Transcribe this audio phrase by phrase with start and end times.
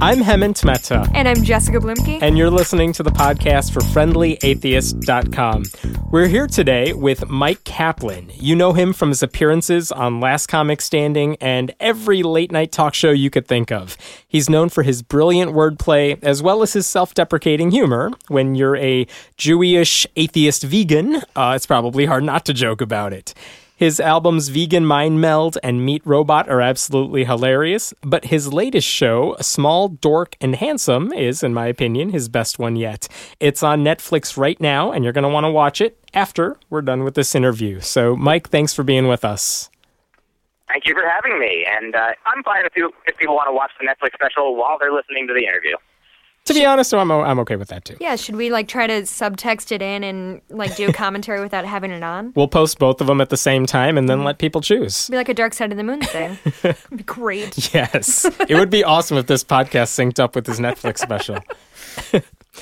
[0.00, 1.08] I'm Hemant Mehta.
[1.14, 2.18] And I'm Jessica Bluemke.
[2.20, 5.64] And you're listening to the podcast for FriendlyAtheist.com.
[6.10, 8.30] We're here today with Myq Kaplan.
[8.34, 12.92] You know him from his appearances on Last Comic Standing and every late night talk
[12.92, 13.96] show you could think of.
[14.26, 18.10] He's known for his brilliant wordplay as well as his self deprecating humor.
[18.28, 19.06] When you're a
[19.38, 23.32] Jewish atheist vegan, uh, it's probably hard not to joke about it.
[23.78, 29.36] His albums Vegan Mind Meld and Meat Robot are absolutely hilarious, but his latest show,
[29.40, 33.06] Small, Dork, and Handsome, is, in my opinion, his best one yet.
[33.38, 36.82] It's on Netflix right now, and you're going to want to watch it after we're
[36.82, 37.78] done with this interview.
[37.78, 39.70] So, Myq, thanks for being with us.
[40.66, 43.52] Thank you for having me, and uh, I'm fine if, you, if people want to
[43.52, 45.76] watch the Netflix special while they're listening to the interview.
[46.48, 47.96] To be honest, so I'm, I'm okay with that too.
[48.00, 51.64] Yeah, should we like try to subtext it in and like do a commentary without
[51.64, 52.32] having it on?
[52.34, 55.08] We'll post both of them at the same time and then let people choose.
[55.08, 56.38] Be like a Dark Side of the Moon thing.
[56.64, 57.74] It'd be great.
[57.74, 58.24] Yes.
[58.48, 61.36] It would be awesome if this podcast synced up with his Netflix special.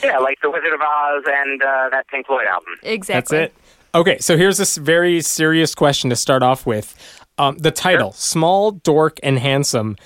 [0.02, 2.74] yeah, like The Wizard of Oz and uh, that Pink Floyd album.
[2.82, 3.38] Exactly.
[3.38, 3.60] That's it.
[3.94, 6.94] Okay, so here's this very serious question to start off with.
[7.38, 8.18] Um, the title, sure.
[8.18, 9.96] Small, Dork, and Handsome.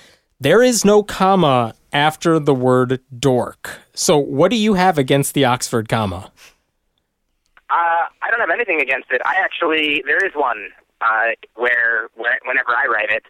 [0.41, 3.79] There is no comma after the word dork.
[3.93, 6.31] So, what do you have against the Oxford comma?
[7.69, 9.21] Uh, I don't have anything against it.
[9.23, 10.69] I actually, there is one
[10.99, 13.23] uh, where, where, whenever I write it.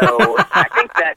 [0.00, 1.14] So I think that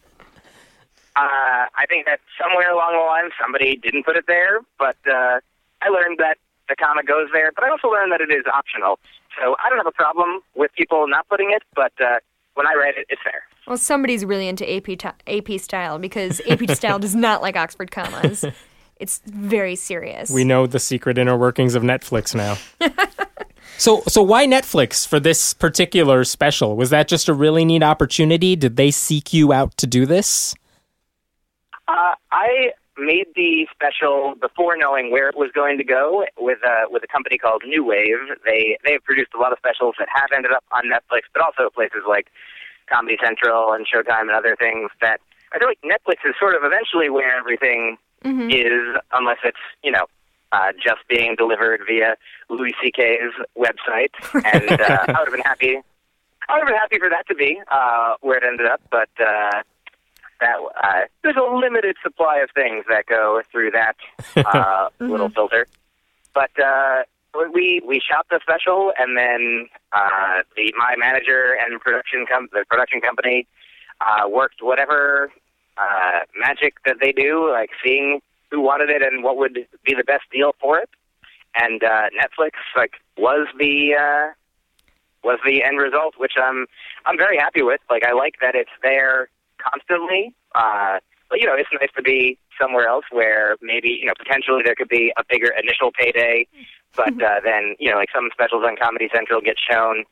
[1.15, 5.39] uh, I think that somewhere along the line somebody didn't put it there, but uh,
[5.81, 6.37] I learned that
[6.69, 7.51] the comma goes there.
[7.51, 8.99] But I also learned that it is optional.
[9.41, 12.19] So I don't have a problem with people not putting it, but uh,
[12.55, 13.43] when I read it, it's there.
[13.67, 14.99] Well, somebody's really into AP t-
[15.39, 18.43] AP style because AP style does not like Oxford commas.
[18.97, 20.29] It's very serious.
[20.29, 22.55] We know the secret inner workings of Netflix now.
[23.77, 26.77] so, so why Netflix for this particular special?
[26.77, 28.55] Was that just a really neat opportunity?
[28.55, 30.55] Did they seek you out to do this?
[31.89, 36.85] Uh, I made the special before knowing where it was going to go with a
[36.89, 38.39] with a company called New Wave.
[38.45, 41.41] They they have produced a lot of specials that have ended up on Netflix, but
[41.41, 42.27] also places like
[42.87, 45.19] Comedy Central and Showtime and other things that
[45.51, 48.49] I feel like Netflix is sort of eventually where everything mm-hmm.
[48.49, 50.05] is, unless it's you know
[50.51, 52.15] uh, just being delivered via
[52.49, 54.13] Louis C.K.'s website.
[54.45, 55.77] And uh, I would have been happy.
[56.47, 59.09] I would have been happy for that to be uh, where it ended up, but
[59.19, 59.63] uh,
[60.45, 63.95] that uh, there's a limited supply of things that go through that
[64.35, 65.09] uh, mm-hmm.
[65.09, 65.67] little filter.
[66.33, 67.03] But uh,
[67.53, 72.65] we we shot the special, and then uh, the my manager and production com- the
[72.69, 73.47] production company
[74.01, 75.31] uh, worked whatever
[75.77, 80.03] uh, magic that they do, like seeing who wanted it and what would be the
[80.03, 80.89] best deal for it.
[81.55, 84.33] And uh, Netflix like was the uh,
[85.23, 86.67] was the end result, which I'm
[87.05, 87.81] I'm very happy with.
[87.89, 89.29] Like I like that it's there
[89.71, 90.33] constantly.
[90.53, 90.99] Uh,
[91.29, 94.75] but you know, it's nice to be somewhere else where maybe you know potentially there
[94.75, 96.47] could be a bigger initial payday,
[96.95, 100.03] but uh, then you know like some specials on Comedy Central get shown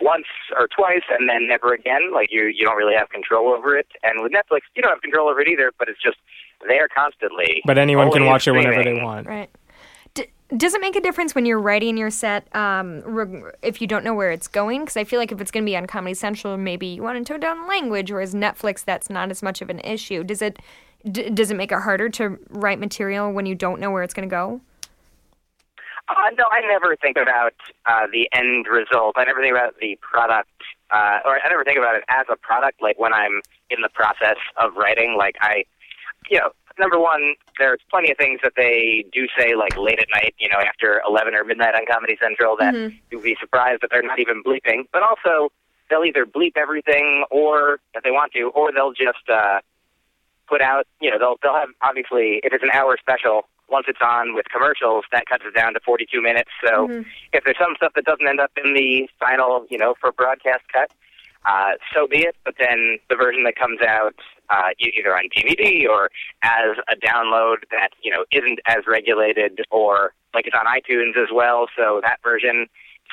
[0.00, 0.26] once
[0.58, 2.12] or twice and then never again.
[2.12, 3.88] Like you you don't really have control over it.
[4.02, 5.72] And with Netflix, you don't have control over it either.
[5.78, 6.18] But it's just
[6.66, 7.62] there constantly.
[7.64, 9.26] But anyone can watch it whenever they want.
[9.26, 9.50] Right.
[10.56, 14.14] Does it make a difference when you're writing your set um, if you don't know
[14.14, 14.82] where it's going?
[14.82, 17.18] Because I feel like if it's going to be on Comedy Central, maybe you want
[17.18, 20.24] to tone down language, whereas Netflix, that's not as much of an issue.
[20.24, 20.58] Does it
[21.10, 24.14] D- does it make it harder to write material when you don't know where it's
[24.14, 24.60] going to go?
[26.08, 27.54] Uh, no, I never think about
[27.86, 29.14] uh, the end result.
[29.16, 30.50] I never think about the product,
[30.90, 32.82] uh, or I never think about it as a product.
[32.82, 33.40] Like when I'm
[33.70, 35.64] in the process of writing, like I,
[36.30, 40.08] you know, number one, there's plenty of things that they do say like late at
[40.14, 42.96] night, you know, after 11 or midnight on Comedy Central that mm-hmm.
[43.10, 44.84] you'd be surprised that they're not even bleeping.
[44.92, 45.50] But also,
[45.90, 49.60] they'll either bleep everything or if they want to, or they'll just uh,
[50.48, 54.00] put out, you know, they'll they'll have obviously if it's an hour special, once it's
[54.04, 56.50] on with commercials, that cuts it down to 42 minutes.
[56.64, 57.08] So mm-hmm.
[57.32, 60.64] if there's some stuff that doesn't end up in the final, you know, for broadcast
[60.72, 60.90] cut,
[61.44, 62.36] uh, so be it.
[62.44, 64.14] But then the version that comes out
[64.52, 66.10] uh, either on DVD or
[66.42, 71.28] as a download that you know isn't as regulated, or like it's on iTunes as
[71.32, 72.66] well, so that version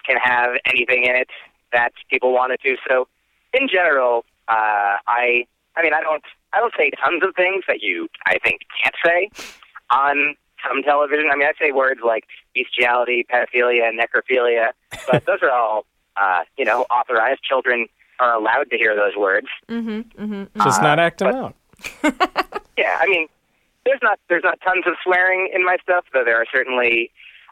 [0.05, 1.29] can have anything in it
[1.71, 2.75] that people wanted to.
[2.87, 3.07] So
[3.53, 5.45] in general, uh, I
[5.75, 8.95] I mean I don't I don't say tons of things that you, I think, can't
[9.05, 9.29] say
[9.91, 10.35] on
[10.67, 11.29] some television.
[11.31, 12.25] I mean, I say words like
[12.55, 14.71] bestiality, pedophilia, necrophilia,
[15.11, 15.85] but those are all,
[16.17, 17.43] uh, you know, authorized.
[17.43, 17.87] Children
[18.19, 19.47] are allowed to hear those words.
[19.67, 20.61] Mm-hmm, mm-hmm, mm-hmm.
[20.63, 21.55] Just uh, not act them out.
[22.77, 23.27] yeah, I mean,
[23.85, 27.11] there's not there's not tons of swearing in my stuff, though there are certainly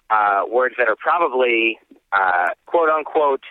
[0.10, 1.80] uh, words that are probably
[2.12, 3.44] uh, quote unquote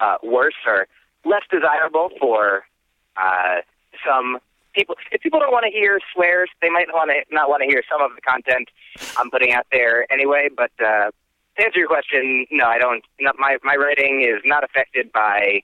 [0.00, 0.86] uh, worse or
[1.24, 2.64] less desirable for
[3.16, 3.56] uh,
[4.06, 4.38] some
[4.74, 7.68] people if people don't want to hear swears, they might want to not want to
[7.68, 8.68] hear some of the content
[9.18, 10.48] I'm putting out there anyway.
[10.54, 11.10] But uh,
[11.56, 13.04] to answer your question, no, I don't.
[13.20, 15.62] Not, my my writing is not affected by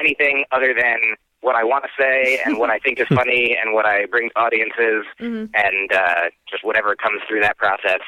[0.00, 0.96] anything other than
[1.40, 4.30] what I want to say and what I think is funny and what I bring
[4.30, 5.46] to audiences Mm-hmm.
[5.54, 8.00] and uh, just whatever comes through that process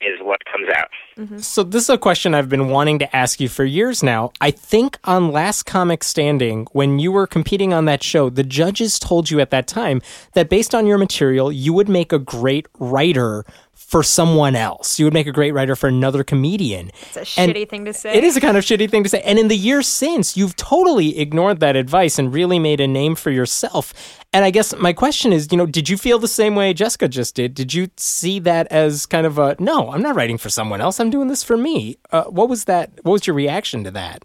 [0.00, 1.40] is what comes out.
[1.40, 4.32] So this is a question I've been wanting to ask you for years now.
[4.40, 8.98] I think on Last Comic Standing, when you were competing on that show, the judges
[8.98, 10.02] told you at that time
[10.32, 14.98] that based on your material, you would make a great writer for someone else.
[14.98, 16.90] You would make a great writer for another comedian.
[17.14, 18.14] It's a And shitty thing to say.
[18.14, 19.20] It is a kind of shitty thing to say.
[19.20, 23.14] And in the years since, you've totally ignored that advice and really made a name
[23.14, 23.92] for yourself.
[24.32, 27.06] And I guess my question is, you know, did you feel the same way Jessica
[27.06, 27.52] just did?
[27.52, 30.98] Did you see that as kind of a no, I'm not writing for someone else.
[30.98, 31.98] I'm doing this for me.
[32.10, 32.90] Uh, what was that?
[33.02, 34.24] What was your reaction to that?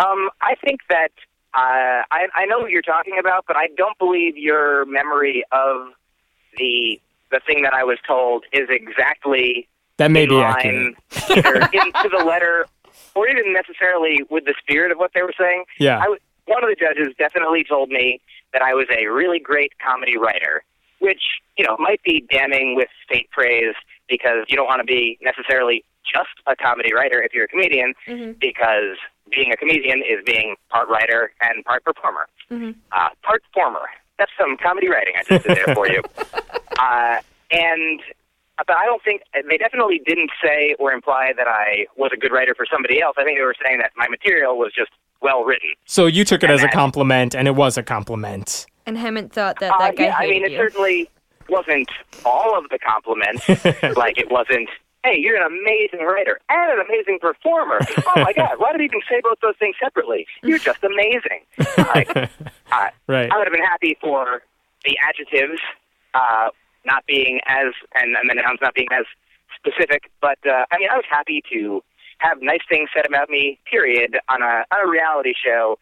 [0.00, 1.10] Um, I think that
[1.54, 5.88] uh, I, I know what you're talking about, but I don't believe your memory of
[6.56, 11.74] the the thing that I was told is exactly That may in be line accurate.
[11.74, 12.66] into the letter
[13.14, 15.64] or even necessarily with the spirit of what they were saying.
[15.78, 15.98] Yeah.
[15.98, 18.20] I w- one of the judges definitely told me
[18.52, 20.62] that I was a really great comedy writer,
[21.00, 21.22] which
[21.58, 23.74] you know might be damning with state praise
[24.08, 27.92] because you don't want to be necessarily just a comedy writer if you're a comedian,
[28.40, 28.96] because
[29.30, 32.26] being a comedian is being part writer and part performer.
[32.50, 33.86] Uh, part performer.
[34.18, 36.02] That's some comedy writing I just did there for you.
[36.80, 37.18] Uh,
[37.50, 38.00] and
[38.56, 42.30] but I don't think they definitely didn't say or imply that I was a good
[42.30, 43.16] writer for somebody else.
[43.18, 45.70] I think they were saying that my material was just well written.
[45.86, 48.66] So you took it as a compliment, and it was a compliment.
[48.86, 51.10] and Hemant thought that Uh, that guy yeah, I hated mean, it certainly
[51.48, 51.90] wasn't
[52.24, 53.48] all of the compliments.
[53.96, 54.68] like it wasn't.
[55.08, 57.78] Hey, you're an amazing writer and an amazing performer.
[58.06, 58.58] Oh my God!
[58.58, 60.26] Why did he even say both those things separately?
[60.42, 61.48] You're just amazing.
[61.78, 62.14] Like,
[62.72, 63.30] uh, Right.
[63.32, 64.42] I would have been happy for
[64.84, 65.60] the adjectives
[66.12, 66.48] uh,
[66.84, 69.06] not being as and, and the nouns not being as
[69.56, 70.10] specific.
[70.20, 71.82] But uh, I mean, I was happy to
[72.18, 73.58] have nice things said about me.
[73.70, 74.18] Period.
[74.28, 75.78] On a on a reality show,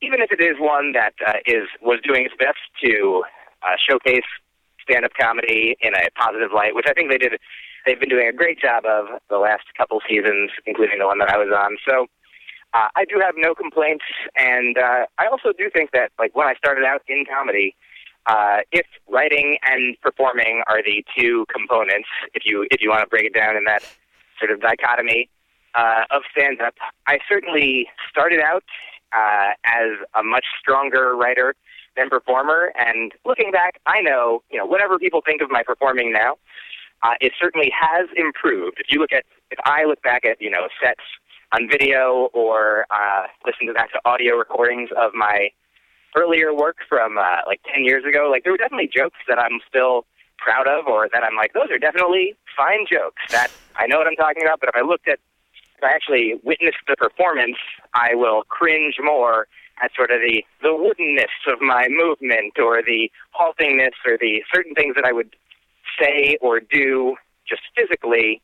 [0.00, 3.24] even if it is one that uh, is was doing its best to
[3.62, 4.24] uh, showcase
[4.82, 7.38] stand-up comedy in a positive light, which I think they did.
[7.86, 11.30] They've been doing a great job of the last couple seasons, including the one that
[11.30, 11.76] I was on.
[11.86, 12.06] So.
[12.76, 14.02] Uh, I do have no complaints,
[14.34, 17.76] and uh, I also do think that, like when I started out in comedy,
[18.26, 23.06] uh, if writing and performing are the two components, if you if you want to
[23.06, 23.82] break it down in that
[24.38, 25.28] sort of dichotomy
[25.74, 26.74] uh, of stand up,
[27.06, 28.64] I certainly started out
[29.12, 31.54] uh, as a much stronger writer
[31.96, 32.72] than performer.
[32.76, 36.36] And looking back, I know you know whatever people think of my performing now,
[37.04, 38.78] uh, it certainly has improved.
[38.80, 41.04] If you look at if I look back at you know sets
[41.52, 45.50] on video or uh, listen to back to audio recordings of my
[46.16, 49.60] earlier work from uh, like 10 years ago, like there were definitely jokes that I'm
[49.68, 50.06] still
[50.38, 54.06] proud of or that I'm like, those are definitely fine jokes that I know what
[54.06, 54.60] I'm talking about.
[54.60, 55.18] But if I looked at,
[55.76, 57.56] if I actually witnessed the performance,
[57.94, 59.46] I will cringe more
[59.82, 64.74] at sort of the, the woodenness of my movement or the haltingness or the certain
[64.74, 65.34] things that I would
[66.00, 67.16] say or do
[67.48, 68.42] just physically.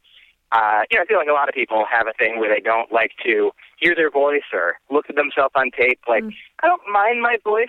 [0.52, 2.60] Uh, you know, I feel like a lot of people have a thing where they
[2.60, 6.00] don't like to hear their voice or look at themselves on tape.
[6.08, 6.24] Like,
[6.62, 7.68] I don't mind my voice,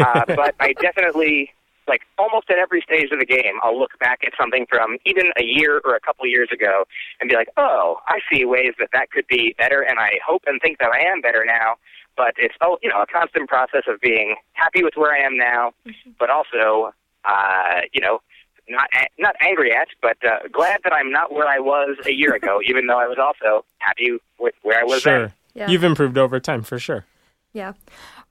[0.00, 1.50] uh, but I definitely,
[1.86, 5.30] like, almost at every stage of the game, I'll look back at something from even
[5.38, 6.84] a year or a couple years ago
[7.20, 10.42] and be like, oh, I see ways that that could be better, and I hope
[10.48, 11.76] and think that I am better now.
[12.16, 15.38] But it's, oh, you know, a constant process of being happy with where I am
[15.38, 15.72] now,
[16.18, 16.92] but also,
[17.24, 18.18] uh, you know,
[18.68, 18.88] not
[19.18, 22.60] not angry at, but uh, glad that I'm not where I was a year ago,
[22.66, 25.18] even though I was also happy with where I was Sure.
[25.20, 25.32] then.
[25.54, 25.68] Yeah.
[25.68, 27.04] You've improved over time for sure.
[27.52, 27.74] Yeah.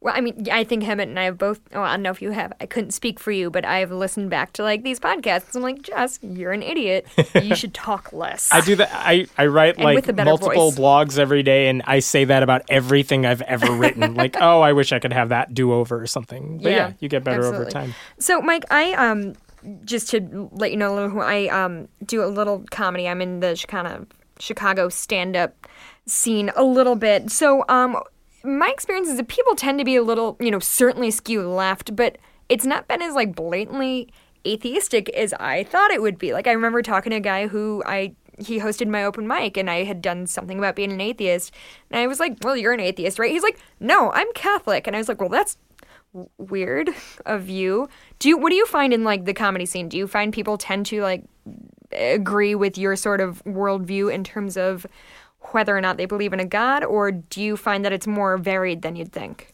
[0.03, 1.59] Well, I mean, I think Hemant and I have both.
[1.75, 2.51] Oh, I don't know if you have.
[2.59, 5.55] I couldn't speak for you, but I've listened back to like these podcasts.
[5.55, 7.05] I'm like, Jess, you're an idiot.
[7.35, 8.49] You should talk less.
[8.51, 8.89] I do that.
[8.91, 10.79] I, I write And like with multiple voice.
[10.79, 14.15] blogs every day, and I say that about everything I've ever written.
[14.15, 16.57] like, oh, I wish I could have that do over or something.
[16.57, 17.93] But yeah, you get better over time.
[18.17, 19.35] So, Myq, I um,
[19.83, 23.07] just to let you know I um do a little comedy.
[23.07, 23.55] I'm in the
[23.87, 24.07] of
[24.39, 25.67] Chicago stand-up
[26.05, 27.31] scene a little bit.
[27.31, 27.97] So, um,
[28.43, 31.95] my experience is that people tend to be a little, you know, certainly skew left,
[31.95, 32.17] but
[32.49, 34.11] it's not been as like blatantly
[34.45, 36.33] atheistic as I thought it would be.
[36.33, 39.69] Like I remember talking to a guy who I he hosted my open mic and
[39.69, 41.53] I had done something about being an atheist.
[41.91, 44.95] And I was like, "Well, you're an atheist, right?" He's like, "No, I'm Catholic." And
[44.95, 45.57] I was like, "Well, that's
[46.37, 46.89] weird
[47.25, 47.89] of you."
[48.19, 49.89] Do you what do you find in like the comedy scene?
[49.89, 51.23] Do you find people tend to like
[51.91, 54.85] agree with your sort of worldview in terms of
[55.51, 58.37] whether or not they believe in a god, or do you find that it's more
[58.37, 59.53] varied than you'd think?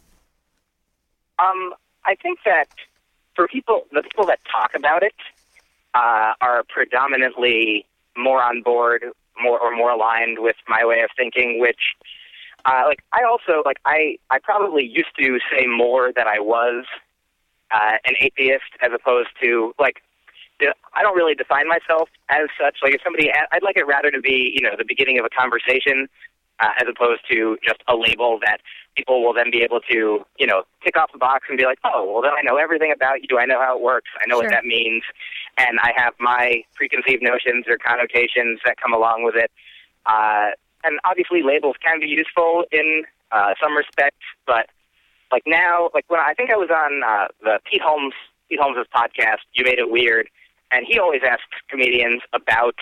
[1.40, 1.74] Um,
[2.06, 2.68] I think that
[3.36, 5.16] for people, the people that talk about it
[5.94, 7.86] uh, are predominantly
[8.18, 9.06] more on board,
[9.42, 11.60] more or more aligned with my way of thinking.
[11.60, 11.80] Which,
[12.66, 16.86] uh, like, I also like I I probably used to say more that I was
[17.72, 20.02] uh, an atheist as opposed to like
[20.96, 22.78] I don't really define myself as such.
[22.82, 25.30] Like if somebody, I'd like it rather to be, you know, the beginning of a
[25.30, 26.08] conversation
[26.60, 28.58] uh, as opposed to just a label that
[28.96, 31.78] people will then be able to, you know, tick off the box and be like,
[31.84, 33.28] oh, well, then I know everything about you.
[33.28, 34.10] Do I know how it works.
[34.20, 34.46] I know Sure.
[34.46, 35.04] what that means.
[35.58, 39.52] And I have my preconceived notions or connotations that come along with it.
[40.08, 40.52] Uh,
[40.84, 44.68] and obviously, labels can be useful in uh, some respects, but
[45.32, 48.14] like now, like when I think I was on uh, the Pete Holmes
[48.50, 50.30] Pete Holmes' podcast, You Made It Weird,
[50.72, 52.76] and he always asks comedians about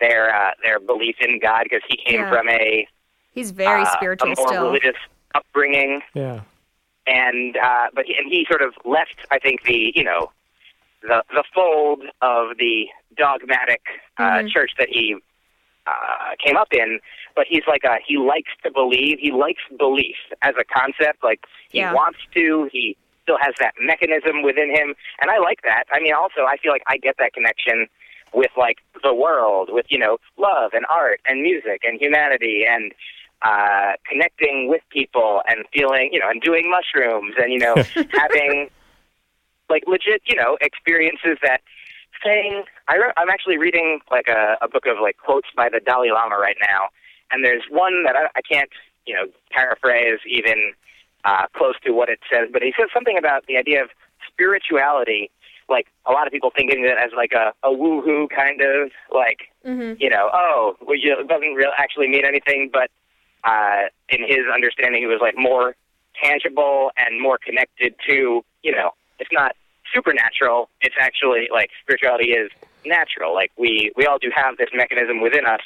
[0.00, 2.30] their uh, their belief in God because he came Yeah.
[2.30, 2.88] from a
[3.34, 4.64] He's very uh, spiritual a more still.
[4.64, 4.96] religious
[5.34, 6.40] upbringing, Yeah.
[7.06, 10.32] and uh, but he, and he sort of left, I think, the you know
[11.02, 12.86] the the fold of the
[13.16, 13.82] dogmatic
[14.18, 14.50] uh, Mhm.
[14.50, 15.16] church that he
[15.86, 17.00] uh, came up in.
[17.34, 19.18] But he's like a he likes to believe.
[19.20, 21.22] He likes belief as a concept.
[21.22, 21.94] Like he Yeah.
[21.94, 22.68] wants to.
[22.72, 25.84] He still has that mechanism within him, and I like that.
[25.92, 27.86] I mean, also I feel like I get that connection
[28.32, 32.92] with like the world, with you know love and art and music and humanity and
[33.42, 37.74] uh, connecting with people and feeling, you know, and doing mushrooms and, you know,
[38.12, 38.68] having
[39.70, 41.60] like legit, you know, experiences that
[42.24, 45.80] saying, I re- I'm actually reading like a, a book of like quotes by the
[45.80, 46.88] Dalai Lama right now.
[47.30, 48.70] And there's one that I, I can't,
[49.06, 50.72] you know, paraphrase even
[51.24, 53.90] uh, close to what it says, but he says something about the idea of
[54.26, 55.30] spirituality.
[55.68, 58.90] Like a lot of people thinking of it as like a, a woohoo kind of
[59.14, 62.90] like hmm you know, oh, well, you it doesn't really actually mean anything, but
[63.44, 65.76] uh, in his understanding, it was like more
[66.22, 69.54] tangible and more connected to, you know, it's not
[69.94, 70.68] supernatural.
[70.80, 72.50] It's actually like spirituality is
[72.84, 73.34] natural.
[73.34, 75.60] Like we we all do have this mechanism within us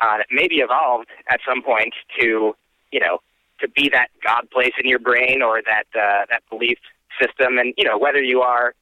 [0.00, 2.54] uh, that maybe evolved at some point to,
[2.90, 3.18] you know,
[3.60, 6.78] to be that God place in your brain or that uh, that belief
[7.20, 8.74] system, and you know, whether you are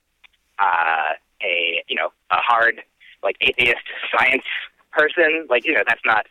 [0.58, 1.12] uh,
[1.42, 2.82] a you know a hard
[3.22, 3.84] like atheist
[4.16, 4.44] science
[4.92, 5.46] person.
[5.48, 6.26] Like you know, that's not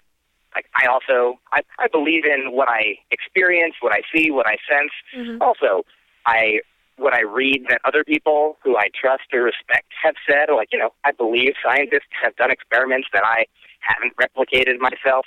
[0.55, 4.57] like I also I, I believe in what I experience, what I see, what I
[4.69, 4.91] sense.
[5.15, 5.41] Mhm.
[5.41, 5.85] Also,
[6.25, 6.61] I
[6.99, 10.53] what I read that other people who I trust or respect have said.
[10.53, 13.45] Like you know, I believe scientists have done experiments that I
[13.79, 15.25] haven't replicated myself.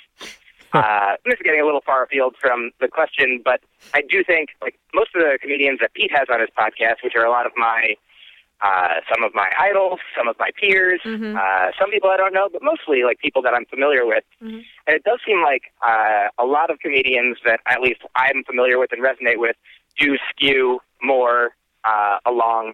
[0.73, 3.61] Uh, this is getting a little far afield from the question, but
[3.93, 7.13] I do think like most of the comedians that Pete has on his podcast, which
[7.15, 7.95] are a lot of my
[8.61, 11.35] uh, some of my idols, some of my peers, Mhm.
[11.35, 14.23] uh, some people I don't know, but mostly like people that I'm familiar with.
[14.41, 14.63] Mhm.
[14.87, 18.79] And it does seem like uh, a lot of comedians that at least I'm familiar
[18.79, 19.57] with and resonate with
[19.99, 22.73] do skew more uh, along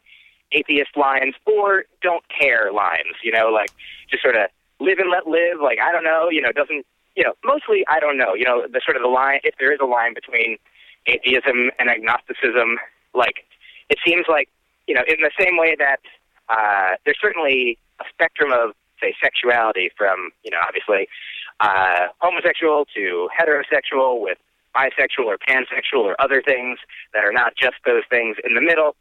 [0.52, 3.16] atheist lines or don't care lines.
[3.24, 3.72] You know, like
[4.10, 4.50] just sort of
[4.80, 5.62] live and let live.
[5.62, 6.30] Like I don't know.
[6.30, 6.86] You know, doesn't
[7.16, 7.34] you know?
[7.44, 8.34] Mostly I don't know.
[8.34, 10.58] You know, the sort of the line if there is a line between
[11.06, 12.78] atheism and agnosticism,
[13.14, 13.46] like
[13.90, 14.50] it seems like
[14.90, 16.02] you know, in the same way that
[16.50, 21.08] uh, there's certainly a spectrum of, say, sexuality from, you know, obviously
[21.60, 24.40] uh, homosexual to heterosexual with
[24.76, 26.80] bisexual or pansexual or other things
[27.14, 28.96] that are not just those things in the middle.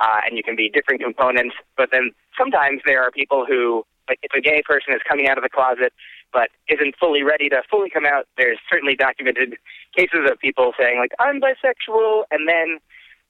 [0.00, 1.54] Uh, and you can be different components.
[1.76, 5.38] But then sometimes there are people who, like, if a gay person is coming out
[5.38, 5.92] of the closet
[6.32, 9.56] but isn't fully ready to fully come out, there's certainly documented
[9.94, 12.78] cases of people saying, like, I'm bisexual, and then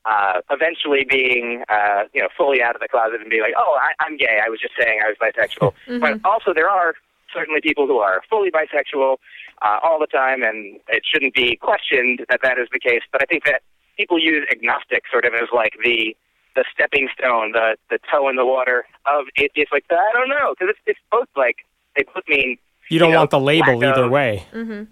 [0.05, 3.79] uh, eventually being, uh, you know, fully out of the closet and being like, oh,
[3.81, 4.41] I, I'm gay.
[4.45, 5.75] I was just saying I was bisexual.
[6.01, 6.95] But also there are
[7.33, 9.17] certainly people who are fully bisexual
[9.65, 13.03] uh, all the time, and it shouldn't be questioned that that is the case.
[13.13, 13.63] But I think that
[13.97, 16.17] people use agnostic sort of as like the
[16.55, 19.73] the stepping stone, the the toe in the water of atheists.
[19.73, 21.57] Like I don't know, because it's it's both like
[21.97, 24.45] they both mean You don't You know, want the label either of- way.
[24.53, 24.83] hmm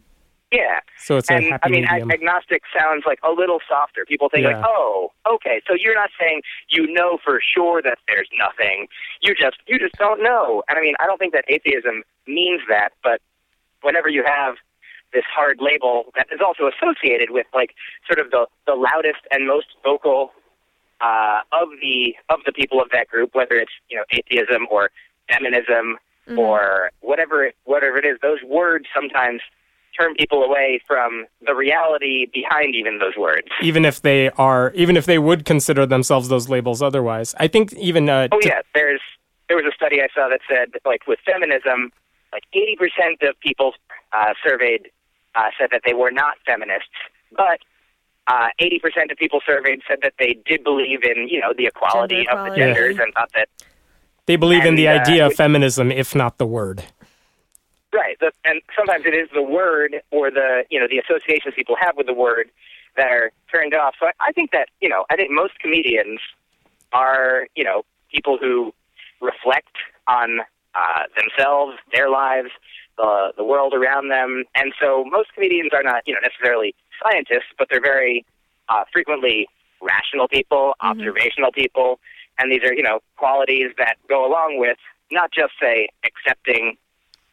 [0.52, 0.80] yeah.
[0.98, 2.10] So it's a and happy I mean, medium.
[2.10, 4.04] agnostic sounds like a little softer.
[4.04, 4.56] People think Yeah.
[4.58, 8.88] like, oh, okay, so you're not saying you know for sure that there's nothing.
[9.22, 10.64] You just you just don't know.
[10.68, 13.20] And I mean, I don't think that atheism means that, but
[13.82, 14.54] whenever you have
[15.12, 17.74] this hard label that is also associated with like
[18.06, 20.32] sort of the the loudest and most vocal
[21.00, 24.90] uh, of the of the people of that group, whether it's you know atheism or
[25.28, 26.38] feminism Mm-hmm.
[26.38, 29.40] or whatever it, whatever it is, those words sometimes
[29.98, 33.48] turn people away from the reality behind even those words.
[33.62, 37.34] even if they are, even if they would consider themselves those labels otherwise.
[37.40, 39.00] I think even uh, Oh yeah, there's
[39.48, 41.90] there was a study I saw that said like with feminism,
[42.32, 43.74] like 80% of people
[44.12, 44.90] uh, surveyed
[45.34, 46.88] uh, said that they were not feminists,
[47.36, 47.60] but
[48.26, 52.24] uh, 80% of people surveyed said that they did believe in, you know, the equality,
[52.26, 52.60] Gender of the equality.
[52.60, 53.48] genders and thought that,
[54.26, 56.84] They believe in the uh, idea of feminism, if not the word.
[57.92, 61.76] right, the, and sometimes it is the word or the, you know, the associations people
[61.80, 62.50] have with the word
[62.96, 63.94] that are turned off.
[63.98, 66.20] So I, I think that, you know, I think most comedians
[66.92, 67.82] are, you know,
[68.12, 68.72] people who
[69.20, 69.76] reflect
[70.08, 70.40] on
[70.74, 72.50] uh, themselves, their lives,
[72.96, 74.44] the, the world around them.
[74.54, 78.24] And so most comedians are not, you know, necessarily scientists, but they're very
[78.68, 79.48] uh, frequently
[79.80, 81.98] rational people, observational people.
[82.38, 84.78] And these are, you know, qualities that go along with
[85.10, 86.76] not just, say, accepting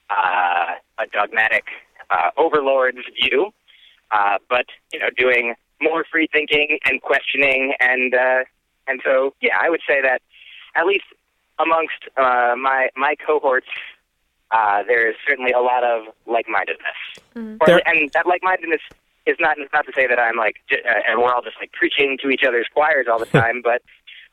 [0.10, 1.66] uh, a dogmatic
[2.10, 3.52] uh, overlord's view,
[4.12, 7.74] uh, but, you know, doing more free thinking and questioning.
[7.80, 8.44] And, uh,
[8.88, 10.22] and so, yeah, I would say that
[10.76, 11.06] at least
[11.60, 13.68] amongst uh, my, my cohorts,
[14.52, 16.96] uh, there is certainly a lot of like-mindedness.
[17.62, 18.82] Or, There- and that like-mindedness
[19.26, 21.72] is not not to say that I'm like, j- uh, and we're all just like
[21.74, 23.82] preaching to each other's choirs all the time, but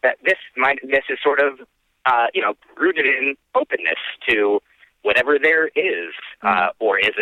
[0.02, 1.58] that this mindedness is sort of,
[2.06, 4.60] uh, you know, rooted in openness to
[5.02, 6.12] whatever there is
[6.42, 7.16] uh, or isn't.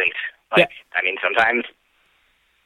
[0.55, 1.65] Like, I mean, sometimes.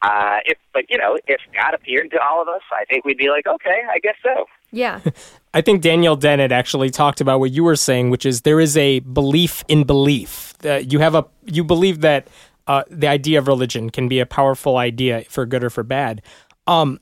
[0.03, 3.19] Uh, if like you know, if God appeared to all of us, I think we'd
[3.19, 4.45] be like, okay, I guess so.
[4.71, 5.01] Yeah.
[5.55, 8.77] I think Daniel Dennett actually talked about what you were saying, which is there is
[8.77, 10.55] a belief in belief.
[10.65, 12.29] Uh, you have a you believe that
[12.67, 16.21] uh, the idea of religion can be a powerful idea for good or for bad.
[16.67, 17.01] Um,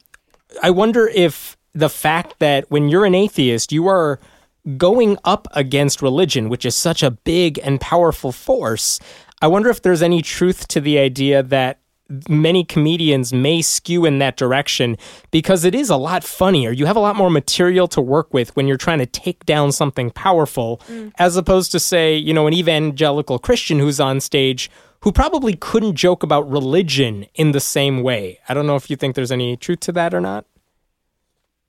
[0.62, 4.20] I wonder if the fact that when you're an atheist, you are
[4.76, 9.00] going up against religion, which is such a big and powerful force.
[9.42, 11.80] I wonder if there's any truth to the idea that
[12.28, 14.96] many comedians may skew in that direction
[15.30, 16.70] because it is a lot funnier.
[16.70, 19.72] You have a lot more material to work with when you're trying to take down
[19.72, 20.80] something powerful,
[21.18, 24.70] as opposed to, say, you know, an evangelical Christian who's on stage
[25.00, 28.38] who probably couldn't joke about religion in the same way.
[28.48, 30.46] I don't know if you think there's any truth to that or not.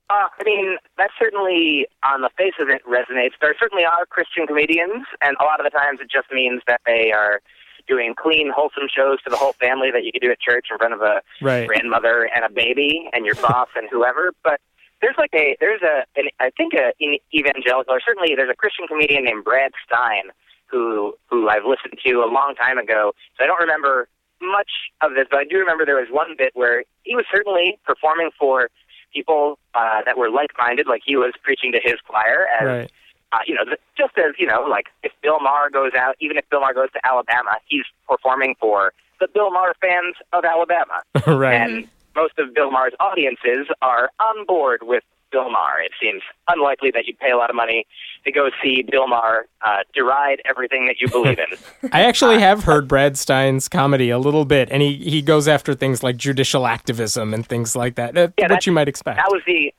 [0.08, 3.32] Uh, I mean, that certainly, on the face of it, resonates.
[3.40, 6.80] There certainly are Christian comedians, and a lot of the times it just means that
[6.86, 7.40] they are
[7.86, 10.78] doing clean, wholesome shows to the whole family that you could do at church in
[10.78, 11.66] front of a Right.
[11.66, 14.32] grandmother and a baby and your boss and whoever.
[14.42, 14.60] But
[15.00, 18.54] there's like a there's a an, I think a an evangelical or certainly there's a
[18.56, 20.30] Christian comedian named Brad Stine
[20.66, 23.12] who who I've listened to a long time ago.
[23.36, 24.08] So I don't remember
[24.40, 24.70] much
[25.00, 28.30] of this, but I do remember there was one bit where he was certainly performing
[28.38, 28.68] for
[29.14, 32.92] people uh, that were like-minded, like he was preaching to his choir as Right.
[33.32, 33.62] Uh, you know,
[33.98, 36.90] just as, you know, like if Bill Maher goes out, even if Bill Maher goes
[36.92, 41.02] to Alabama, he's performing for the Bill Maher fans of Alabama.
[41.26, 41.54] right.
[41.54, 45.80] And most of Bill Maher's audiences are on board with Bill Maher.
[45.80, 47.86] It seems unlikely that you'd pay a lot of money
[48.24, 51.90] to go see Bill Maher uh, deride everything that you believe in.
[51.92, 55.74] I actually have heard Brad Stine's comedy a little bit, and he, he goes after
[55.74, 59.16] things like judicial activism and things like that, uh, Yeah, you might expect.
[59.18, 59.74] that was the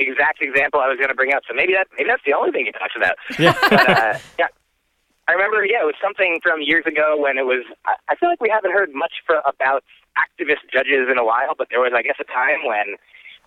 [0.00, 1.42] exact example I was going to bring up.
[1.48, 3.16] So maybe that maybe that's the only thing he talks about.
[3.38, 3.54] Yeah.
[3.68, 4.48] but, uh, yeah.
[5.28, 7.62] I remember, yeah, it was something from years ago when it was.
[7.86, 9.84] I, I feel like we haven't heard much for, about
[10.18, 12.98] activist judges in a while, but there was, I guess, a time when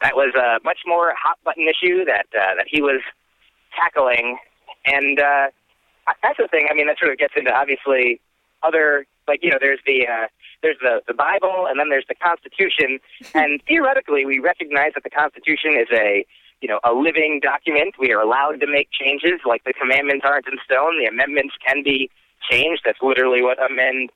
[0.02, 3.02] that was a much more hot button issue that uh, that he was
[3.76, 4.38] tackling,
[4.86, 5.48] and uh,
[6.22, 6.68] that's the thing.
[6.72, 8.22] I mean, that sort of gets into obviously
[8.64, 10.28] other like you know, there's the uh,
[10.62, 13.00] there's the the Bible, and then there's the Constitution,
[13.34, 16.26] and theoretically, we recognize that the Constitution is a
[16.64, 17.96] you know, a living document.
[18.00, 20.98] We are allowed to make changes, like the commandments aren't in stone.
[20.98, 22.10] The amendments can be
[22.50, 22.84] changed.
[22.86, 24.12] That's literally what amend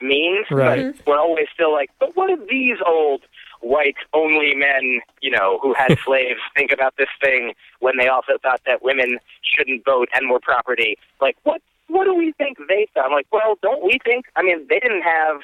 [0.00, 0.46] means.
[0.50, 0.94] Right.
[0.96, 3.20] But we're always still like, but what do these old
[3.60, 8.38] white only men, you know, who had slaves think about this thing when they also
[8.42, 10.96] thought that women shouldn't vote and were property?
[11.20, 13.06] Like, what what do we think they thought?
[13.06, 14.24] I'm like, well, don't we think?
[14.36, 15.36] I mean, they didn't have.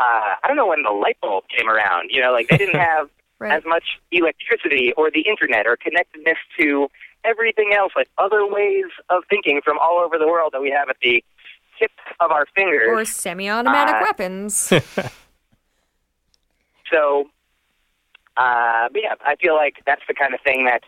[0.00, 2.10] Uh, I don't know when the light bulb came around.
[2.10, 3.08] You know, like they didn't have
[3.40, 3.52] Right.
[3.52, 6.88] as much electricity or the internet or connectedness to
[7.24, 10.88] everything else, like other ways of thinking from all over the world that we have
[10.88, 11.22] at the
[11.78, 12.88] tip of our fingers.
[12.88, 14.72] Or semi-automatic Uh, weapons.
[16.92, 17.24] So,
[18.36, 20.82] uh, but yeah, I feel like that's the kind of thing that.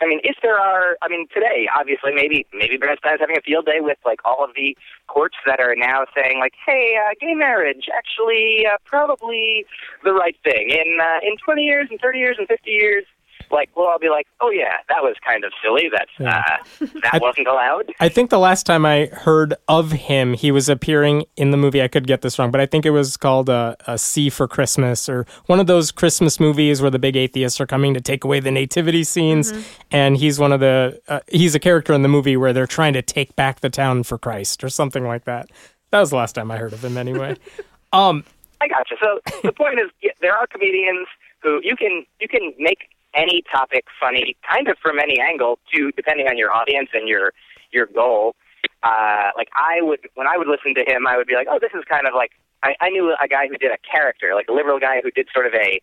[0.00, 3.40] I mean, if there are, I mean, today, obviously, maybe maybe Brad Stine's having a
[3.40, 4.76] field day with like all of the
[5.08, 9.66] courts that are now saying like, hey, uh, gay marriage actually uh, probably
[10.04, 13.04] the right thing in uh, in 20 years and 30 years and 50 years.
[13.50, 15.88] Like, we'll all be like, oh yeah, that was kind of silly.
[15.92, 16.56] That Yeah.
[16.80, 17.92] uh, that wasn't allowed.
[18.00, 21.82] I think the last time I heard of him, he was appearing in the movie.
[21.82, 24.46] I could get this wrong, but I think it was called uh, a C for
[24.48, 28.24] Christmas or one of those Christmas movies where the big atheists are coming to take
[28.24, 29.52] away the nativity scenes.
[29.90, 32.92] And he's one of the, uh, he's a character in the movie where they're trying
[32.92, 35.48] to take back the town for Christ or something like that.
[35.90, 37.36] That was the last time I heard of him anyway.
[37.92, 38.24] um,
[38.60, 38.96] I gotcha.
[39.00, 41.06] So the point is, yeah, there are comedians
[41.40, 45.90] who you can you can make any topic funny, kind of from any angle, to
[45.92, 47.32] depending on your audience and your
[47.70, 48.34] your goal.
[48.82, 51.58] Uh, like I would, when I would listen to him, I would be like, oh,
[51.60, 54.48] this is kind of like I, I knew a guy who did a character, like
[54.48, 55.80] a liberal guy who did sort of a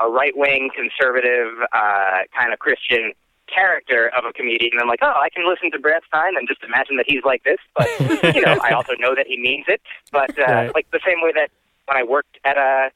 [0.00, 3.12] a right wing conservative uh, kind of Christian
[3.52, 4.70] character of a comedian.
[4.72, 7.24] And I'm like, oh, I can listen to Brad Stine and just imagine that he's
[7.24, 7.58] like this.
[7.76, 7.88] But
[8.34, 9.80] you know, I also know that he means it.
[10.12, 10.74] But uh, Right.
[10.74, 11.50] like the same way that
[11.86, 12.90] when I worked at a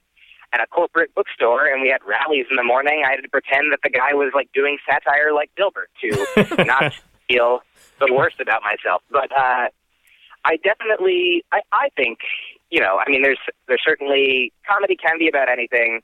[0.53, 3.73] at a corporate bookstore and we had rallies in the morning, I had to pretend
[3.73, 6.93] that the guy was like doing satire like Dilbert to not
[7.29, 7.61] feel
[8.01, 9.03] the worst about myself.
[9.11, 9.69] But uh,
[10.45, 12.19] I definitely, I, I think,
[12.71, 13.39] you know, I mean, there's
[13.69, 16.01] there's certainly comedy can be about anything,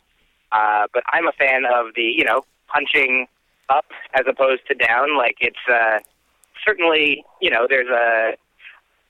[0.53, 3.27] uh, but I'm a fan of the, you know, punching
[3.69, 5.17] up as opposed to down.
[5.17, 5.99] Like it's uh,
[6.67, 8.37] certainly, you know, there's a.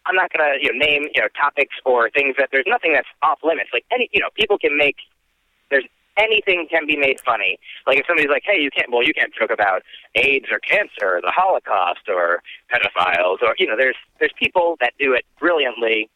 [0.07, 3.09] I'm not gonna, you know, name, you know, topics or things that there's nothing that's
[3.23, 3.71] off limits.
[3.75, 4.97] Like any, you know, people can make.
[5.71, 5.85] There's
[6.19, 7.59] anything can be made funny.
[7.87, 9.83] Like if somebody's like, "Hey, you can't," well, you can't joke about
[10.15, 14.93] AIDS or cancer or the Holocaust or pedophiles or you know, there's there's people that
[14.99, 16.11] do it brilliantly,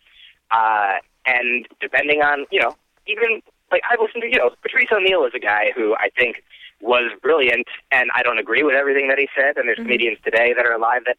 [0.50, 5.24] uh, and depending on you know, even like I've listened to you know, Patrice O'Neal
[5.24, 6.42] is a guy who I think
[6.80, 9.56] was brilliant, and I don't agree with everything that he said.
[9.56, 11.16] And there's comedians today that are alive that.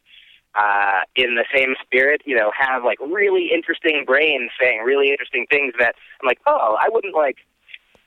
[0.56, 5.48] Uh, in the same spirit, you know, have like really interesting brains saying really interesting
[5.50, 7.38] things that I'm like, oh, I wouldn't like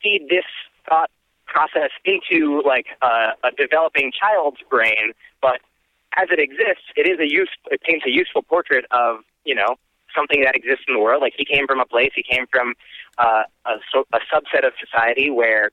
[0.02, 0.44] feed this
[0.88, 1.10] thought
[1.46, 5.60] process into like a, a developing child's brain, but
[6.16, 7.50] as it exists, it is a use.
[7.70, 9.76] It paints a useful portrait of you know
[10.14, 11.20] something that exists in the world.
[11.22, 12.74] Like he came from a place, he came from
[13.18, 13.72] uh, a,
[14.12, 15.70] a subset of society where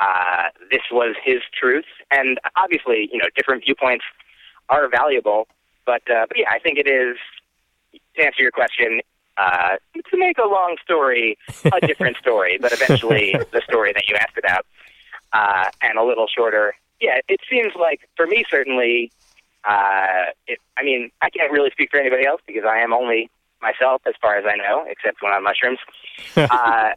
[0.00, 4.04] uh, this was his truth, and obviously, you know, different viewpoints
[4.68, 5.46] are valuable.
[5.86, 7.16] But uh, but yeah, I think it is
[8.16, 9.00] to answer your question.
[9.36, 9.76] Uh,
[10.10, 11.36] to make a long story
[11.72, 14.64] a different story, but eventually the story that you asked about,
[15.32, 16.74] uh, and a little shorter.
[17.00, 19.10] Yeah, it seems like for me certainly.
[19.64, 23.28] Uh, it, I mean, I can't really speak for anybody else because I am only
[23.60, 25.80] myself as far as I know, except when I'm mushrooms.
[26.36, 26.90] uh,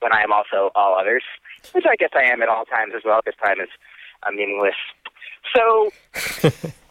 [0.00, 1.22] when I am also all others,
[1.72, 3.68] which I guess I am at all times as well, because time is
[4.24, 4.74] uh, meaningless.
[5.54, 5.90] So,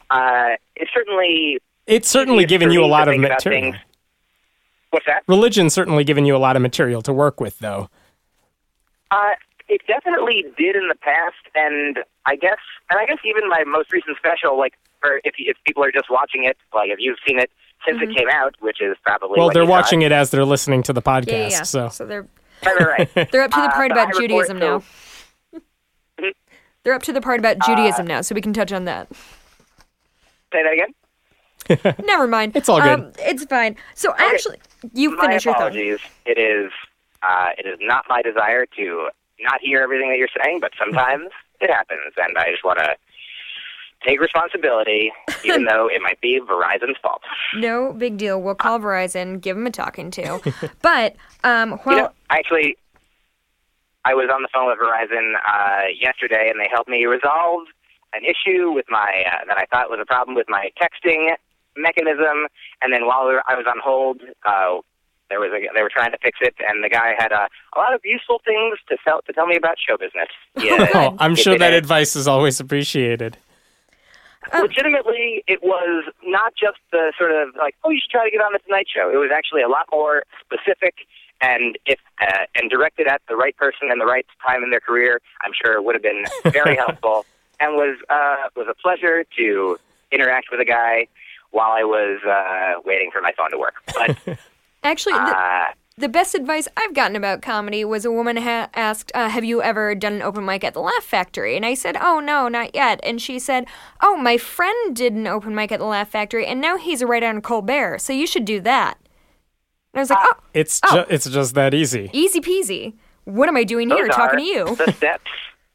[0.09, 3.71] uh, it's certainly It's certainly given you a lot of material.
[3.73, 3.75] things-
[4.91, 5.23] What's that?
[5.27, 7.89] Religion's certainly given you a lot of material to work with, though.
[9.09, 9.31] Uh,
[9.67, 12.57] it definitely did in the past, and I guess,
[12.89, 16.09] and I guess even my most recent special, like, for if if people are just
[16.11, 17.49] watching it, like if you've seen it
[17.87, 20.45] since it came out, which is probably Well, they're you saw watching it as they're
[20.45, 21.27] listening to the podcast.
[21.27, 21.63] Yeah, yeah, yeah.
[21.63, 22.27] So So they're
[22.63, 23.31] Right, right, right.
[23.31, 24.83] they're up to the Uh, part but about I report Judaism to- now.
[26.19, 26.31] Mhm.
[26.83, 29.07] They're up to the part about Uh, Judaism now, so we can touch on that.
[30.53, 31.95] Say that again.
[32.05, 32.55] Never mind.
[32.55, 32.99] It's all good.
[32.99, 33.75] Um, it's fine.
[33.95, 34.59] So actually,
[34.93, 35.67] you My finish your thought.
[35.67, 35.99] apologies.
[36.25, 36.71] It is
[37.23, 41.29] uh, it is not my desire to not hear everything that you're saying, but sometimes
[41.61, 42.95] it happens, and I just want to
[44.05, 45.11] take responsibility,
[45.43, 47.21] even though it might be Verizon's fault.
[47.55, 48.41] No big deal.
[48.41, 50.39] We'll call Verizon, give them a talking to.
[50.81, 52.77] but um, You well, know, actually,
[54.05, 57.63] I was on the phone with Verizon uh, yesterday, and they helped me resolve
[58.13, 61.33] an issue with my uh, that I thought was a problem with my texting
[61.75, 62.47] mechanism.
[62.81, 64.79] And then while we were, I was on hold, uh,
[65.29, 67.79] there was a, they were trying to fix it, and the guy had uh, a
[67.79, 70.27] lot of useful things to tell to tell me about show business.
[70.61, 71.77] Yeah, oh, I'm sure that did.
[71.77, 73.37] advice is always appreciated.
[74.53, 78.41] legitimately, it was not just the sort of like, oh, you should try to get
[78.41, 79.09] on the Tonight Show.
[79.09, 80.95] It was actually a lot more specific
[81.39, 84.81] and if uh, and directed at the right person and the right time in their
[84.81, 85.21] career.
[85.41, 87.25] I'm sure it would have been very helpful
[87.59, 89.77] and was uh, was a pleasure to
[90.11, 91.07] interact with a guy
[91.51, 93.75] while I was uh, waiting for my phone to work.
[93.93, 94.17] But
[94.83, 95.65] actually, the, uh,
[95.97, 99.61] the best advice I've gotten about comedy was a woman ha- asked, uh, "Have you
[99.61, 102.73] ever done an open mic at the Laugh Factory?" And I said, "Oh no, not
[102.73, 103.65] yet." And she said,
[104.01, 107.07] "Oh, my friend did an open mic at the Laugh Factory, and now he's a
[107.07, 108.97] writer on Colbert, so you should do that."
[109.93, 110.95] And I was like, "Oh, It's Oh.
[111.03, 112.09] ju- it's just that easy.
[112.13, 112.93] easy peasy.
[113.25, 115.29] What am I doing here, those talking to you?" the steps,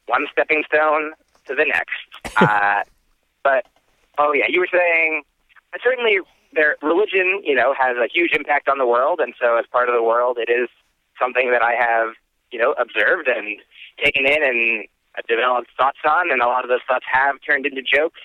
[0.07, 1.13] one stepping stone
[1.45, 2.35] to the next.
[2.41, 2.83] Uh,
[3.43, 3.65] but
[4.17, 5.23] oh yeah, you were saying
[5.77, 6.19] uh, certainly
[6.53, 9.89] their religion, you know, has a huge impact on the world, and so as part
[9.89, 10.69] of the world, it is
[11.19, 12.13] something that I have,
[12.51, 13.59] you know, observed and
[14.03, 14.87] taken in and
[15.27, 18.21] developed thoughts on, and a lot of those thoughts have turned into jokes.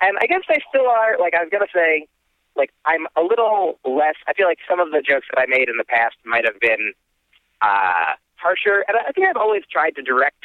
[0.00, 1.18] And I guess they still are.
[1.18, 2.06] Like I was gonna say,
[2.56, 4.16] like I'm a little less.
[4.28, 6.60] I feel like some of the jokes that I made in the past might have
[6.60, 6.92] been
[7.62, 10.44] uh, harsher, and I think I've always tried to direct,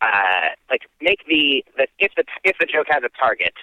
[0.00, 3.54] uh, like make the that if the if the joke has a target,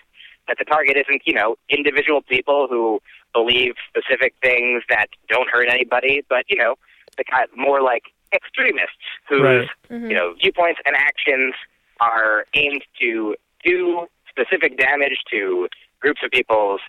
[0.47, 3.01] that the target isn't you know individual people who
[3.33, 6.75] believe specific things that don't hurt anybody, but you know
[7.17, 8.03] the kind more like
[8.33, 8.95] extremists
[9.29, 9.69] whose Right.
[9.89, 11.53] you know viewpoints and actions
[11.99, 15.67] are aimed to do specific damage to
[15.99, 16.81] groups of people's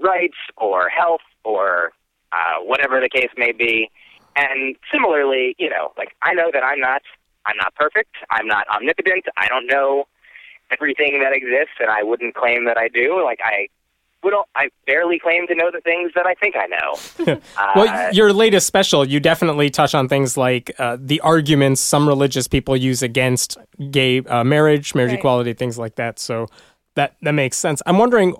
[0.00, 1.92] rights or health or
[2.32, 3.90] uh, whatever the case may be.
[4.36, 7.02] And similarly, you know, like I know that I'm not
[7.46, 8.14] I'm not perfect.
[8.30, 9.26] I'm not omnipotent.
[9.36, 10.06] I don't know
[10.74, 13.22] everything that exists, and I wouldn't claim that I do.
[13.24, 13.68] Like I
[14.22, 17.40] would, I barely claim to know the things that I think I know.
[17.56, 22.08] uh, Well, your latest special, you definitely touch on things like uh, the arguments some
[22.08, 23.58] religious people use against
[23.90, 25.18] gay uh, marriage, marriage Right.
[25.18, 26.18] equality, things like that.
[26.18, 26.46] So
[26.94, 27.82] that that makes sense.
[27.86, 28.30] I'm wondering,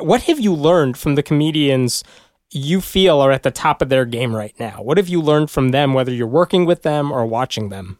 [0.00, 2.02] what have you learned from the comedians
[2.50, 4.82] you feel are at the top of their game right now?
[4.82, 7.98] What have you learned from them, whether you're working with them or watching them?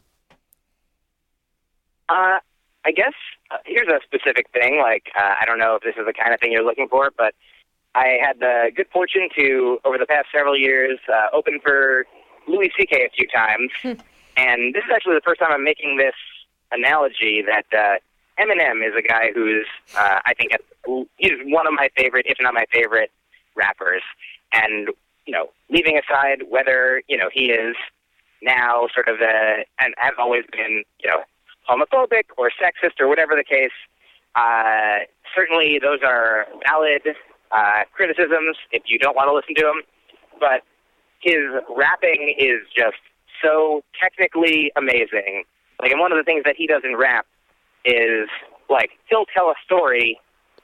[2.09, 2.39] Uh,
[2.87, 3.34] I guess uh,
[3.65, 4.79] here's a specific thing.
[4.79, 7.11] Like, uh, I don't know if this is the kind of thing you're looking for,
[7.17, 7.35] but
[7.95, 12.07] I had the good fortune to, over the past several years, uh, open for
[12.49, 13.07] Louis C.K.
[13.07, 13.71] a few times.
[14.37, 16.15] and this is actually the first time I'm making this
[16.73, 20.53] analogy that uh, Eminem is a guy who's, uh, I think,
[21.17, 23.11] he's one of my favorite, if not my favorite,
[23.55, 24.03] rappers.
[24.53, 24.89] And,
[25.27, 27.77] you know, leaving aside whether, you know, he is
[28.43, 31.23] now sort of a, and has always been, you know,
[31.69, 33.75] homophobic or sexist or whatever the case.
[34.35, 37.03] Uh, certainly, those are valid
[37.53, 39.83] uh, criticisms if you don't want to listen to him.
[40.41, 40.63] But
[41.21, 41.41] his
[41.77, 42.99] rapping is just
[43.43, 45.45] so technically amazing.
[45.81, 47.27] Like, and one of the things that he does in rap
[47.85, 48.29] is
[48.69, 50.19] like he'll tell a story,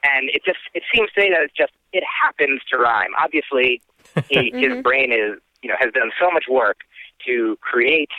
[0.05, 3.11] and it just it seems to me that it's just it happens to rhyme.
[3.19, 3.83] Obviously,
[4.29, 6.79] he, his brain is you know has done so much work
[7.27, 8.11] to create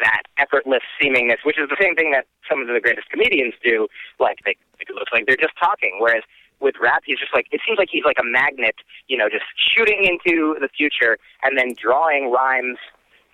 [0.00, 3.88] that effortless seemingness, which is the same thing that some of the greatest comedians do.
[4.18, 6.22] Like they, it looks like they're just talking, whereas
[6.60, 8.76] with rap, he's just like it seems like he's like a magnet,
[9.08, 12.78] you know, just shooting into the future and then drawing rhymes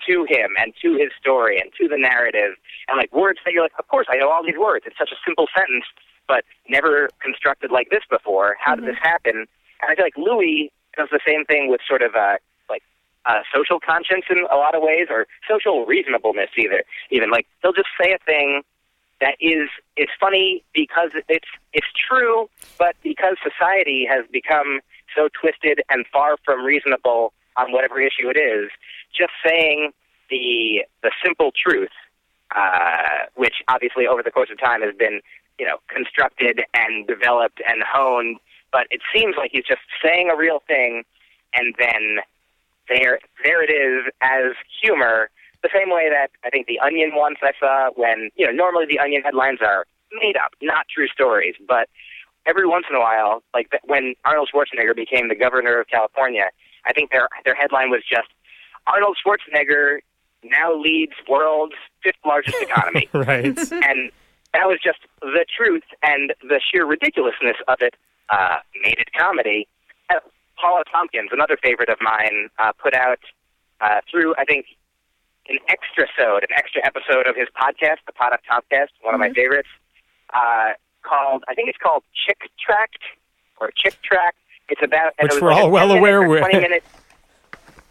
[0.09, 2.57] to him and to his story and to the narrative
[2.89, 4.85] and like words that you're like, of course I know all these words.
[4.87, 5.85] It's such a simple sentence,
[6.27, 8.57] but never constructed like this before.
[8.59, 9.47] How did this happen?
[9.83, 12.37] And I feel like Louis does the same thing with sort of uh,
[13.27, 16.85] uh, social conscience in a lot of ways, or social reasonableness either.
[17.11, 18.63] Even like he'll just say a thing
[19.21, 24.81] that is is funny because it's it's true, but because society has become
[25.15, 28.71] so twisted and far from reasonable on whatever issue it is,
[29.17, 29.93] just saying
[30.31, 31.91] the the simple truth,
[32.57, 35.21] uh, which obviously over the course of time has been
[35.59, 38.39] you know constructed and developed and honed,
[38.73, 41.05] but it seems like he's just saying a real thing,
[41.55, 42.21] and then
[42.91, 45.31] there there it is as humor.
[45.63, 48.85] The same way that I think the Onion once I saw when you know normally
[48.87, 49.87] the Onion headlines are
[50.21, 51.89] made up, not true stories, but
[52.47, 56.47] every once in a while, like when Arnold Schwarzenegger became the governor of California,
[56.87, 58.29] I think their their headline was just
[58.87, 59.99] Arnold Schwarzenegger
[60.43, 63.45] now leads world's fifth largest economy, Right.
[63.59, 64.11] and
[64.55, 67.95] that was just the truth and the sheer ridiculousness of it
[68.31, 69.69] uh, made it comedy.
[70.61, 70.93] Paul F.
[70.93, 73.19] Tompkins, another favorite of mine, uh, put out
[73.81, 74.67] uh, through I think
[75.49, 78.41] an extra sode, an extra episode of his podcast, the Pod F.
[78.51, 79.69] Tompkast, one of my favorites,
[80.35, 82.99] uh, called I think it's called Chick Tract
[83.61, 84.35] or Chick Track.
[84.69, 86.41] It's about and Which it we're like all a well aware or with.
[86.41, 86.87] Twenty minutes.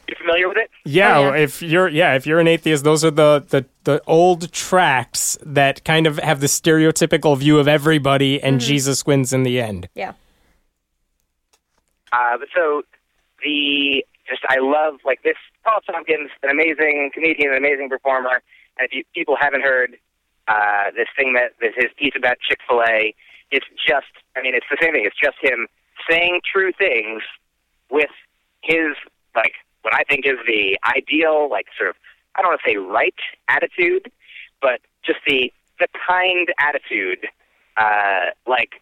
[0.08, 0.72] You familiar with it?
[0.86, 1.42] Yeah, Oh, yeah.
[1.44, 5.84] if you're yeah, if you're an atheist, those are the, the the old tracts that
[5.84, 9.88] kind of have the stereotypical view of everybody and Jesus wins in the end.
[9.94, 10.14] Yeah.
[12.12, 12.84] Uh, so
[13.44, 18.42] the just I love like this Paul Tompkins, an amazing comedian, an amazing performer.
[18.78, 19.98] And if you, people haven't heard
[20.48, 23.14] uh, this thing that this his piece about Chick Fil A,
[23.52, 25.06] it's just I mean it's the same thing.
[25.06, 25.68] It's just him
[26.10, 27.24] saying true things
[27.90, 28.12] with
[28.62, 28.96] his
[29.36, 31.96] like what I think is the ideal like sort of
[32.36, 33.16] I don't want to say right
[33.48, 34.12] attitude,
[34.62, 37.28] but just the the kind attitude.
[37.78, 38.82] Uh, like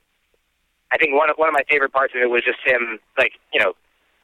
[0.92, 3.34] I think one of one of my favorite parts of it was just him, like
[3.54, 3.74] you know,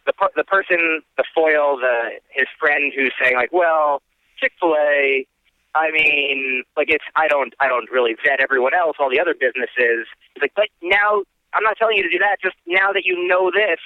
[0.06, 4.02] the per- the person, the foil, the his friend who's saying like, well,
[4.40, 5.28] Chick Fil A.
[5.76, 9.34] I mean, like it's I don't I don't really vet everyone else, all the other
[9.34, 10.08] businesses.
[10.36, 11.24] He's like, but now
[11.54, 12.38] I'm not telling you to do that.
[12.42, 13.80] Just now that you know this,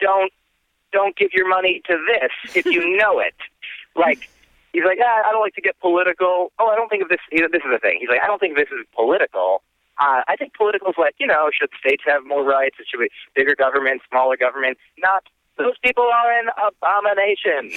[0.00, 0.32] don't
[0.92, 3.34] don't give your money to this if you know it.
[3.94, 4.28] Like
[4.72, 6.52] he's like, ah, I don't like to get political.
[6.58, 7.20] Oh, I don't think of this.
[7.30, 7.98] This is the thing.
[8.00, 9.62] He's like, I don't think this is political.
[10.00, 12.76] Uh, I think political is like, you know, should states have more rights?
[12.78, 14.78] It should be bigger government, smaller government.
[14.98, 15.24] Not
[15.56, 17.72] those people are an abomination.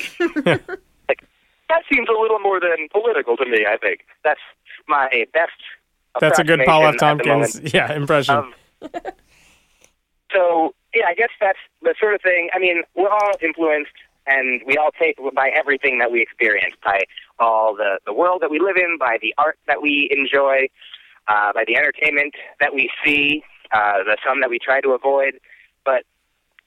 [1.09, 1.23] like
[1.69, 3.65] that seems a little more than political to me.
[3.67, 4.39] I think that's
[4.87, 5.51] my best.
[6.19, 6.95] That's a good Paul F.
[6.95, 8.35] approximation at the moment Tompkins yeah impression.
[8.35, 8.45] of
[10.33, 12.49] so yeah, I guess that's the sort of thing.
[12.53, 13.91] I mean, we're all influenced
[14.27, 17.01] and we all take by everything that we experience, by
[17.39, 20.67] all the the world that we live in, by the art that we enjoy,
[21.27, 25.39] uh, by the entertainment that we see, uh, the some that we try to avoid.
[25.85, 26.03] But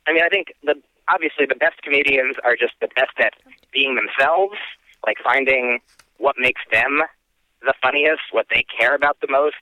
[0.07, 0.75] I mean, I think the
[1.09, 3.35] obviously the best comedians are just the best at
[3.73, 4.57] being themselves,
[5.07, 5.81] like finding
[6.19, 7.03] what makes them
[7.63, 9.57] the funniest, what they care about the most,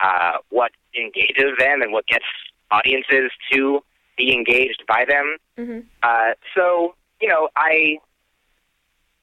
[0.00, 2.24] uh, what engages them, and what gets
[2.70, 3.82] audiences to
[4.16, 5.36] be engaged by them.
[5.56, 5.80] Mm-hmm.
[6.02, 7.98] Uh, so you know, I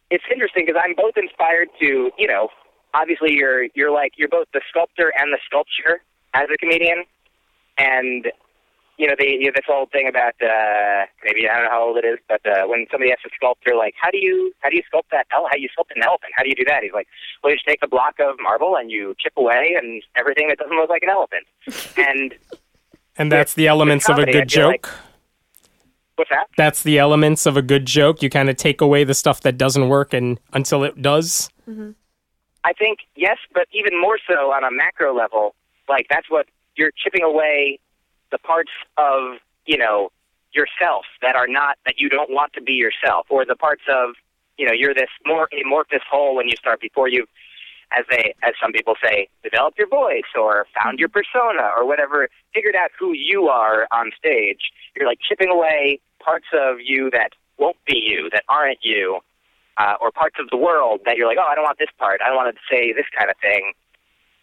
[0.10, 2.50] it's interesting because I'm both inspired to you know,
[2.95, 6.01] obviously you're you're like you're both the sculptor and the sculpture
[6.34, 7.03] as a comedian,
[7.77, 8.31] and
[8.97, 11.84] you know, the you know, this whole thing about uh, maybe I don't know how
[11.88, 14.69] old it is, but uh, when somebody asks a sculptor like, how do you how
[14.69, 16.31] do you sculpt that ele- how do you sculpt an elephant?
[16.36, 16.81] How do you do that?
[16.84, 17.08] He's like,
[17.43, 20.58] well, you just take a block of marble and you chip away and everything that
[20.60, 21.45] doesn't look like an elephant.
[21.97, 22.34] and
[23.17, 24.89] And that's the elements of a good feel like- joke.
[26.15, 26.47] what's that?
[26.55, 28.23] That's the elements of a good joke.
[28.23, 31.49] You kind of take away the stuff that doesn't work and until it does.
[32.65, 35.54] I think yes, but even more so on a macro level.
[35.88, 37.80] Like that's what you're chipping away
[38.32, 40.10] the parts of you know
[40.51, 44.15] yourself that are not that you don't want to be yourself, or the parts of
[44.58, 47.28] you know you're this more amorphous whole when you start before you,
[47.95, 51.38] as they as some people say, develop your voice or found your mm-hmm.
[51.38, 54.71] persona or whatever, figured out who you are on stage.
[54.95, 59.19] You're like chipping away parts of you that won't be you, that aren't you,
[59.78, 62.22] uh, or parts of the world that you're like, oh, I don't want this part.
[62.22, 63.74] I don't want to say this kind of thing.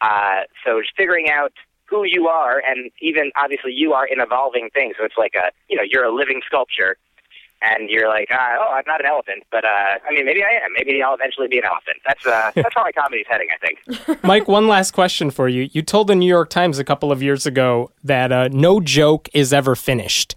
[0.00, 1.52] Uh, so just figuring out
[1.86, 4.94] who you are, and even obviously you are an evolving thing.
[4.98, 6.96] So it's like a, you know, you're a living sculpture,
[7.62, 10.64] and you're like, uh, oh, I'm not an elephant, but uh, I mean, maybe I
[10.64, 10.72] am.
[10.76, 11.98] Maybe I'll eventually be an elephant.
[12.06, 13.84] That's uh, that's how my comedy's heading, I think.
[14.22, 15.68] Myq, one last question for you.
[15.72, 19.28] You told the New York Times a couple of years ago that uh, no joke
[19.32, 20.34] is ever finished.